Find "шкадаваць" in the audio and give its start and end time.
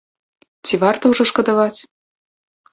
1.35-1.79